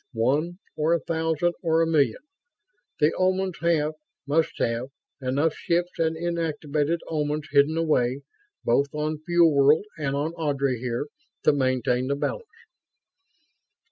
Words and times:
"One 0.13 0.57
or 0.75 0.93
a 0.95 0.99
thousand 0.99 1.53
or 1.61 1.83
a 1.83 1.85
million, 1.85 2.23
the 2.99 3.13
Omans 3.19 3.59
have 3.61 3.93
must 4.25 4.57
have 4.57 4.87
enough 5.21 5.53
ships 5.53 5.99
and 5.99 6.15
inactivated 6.17 7.01
Omans 7.07 7.49
hidden 7.51 7.77
away, 7.77 8.23
both 8.65 8.87
on 8.95 9.19
Fuel 9.27 9.53
World 9.53 9.85
and 9.99 10.15
on 10.15 10.33
Ardry 10.39 10.79
here, 10.79 11.05
to 11.43 11.53
maintain 11.53 12.07
the 12.07 12.15
balance." 12.15 12.47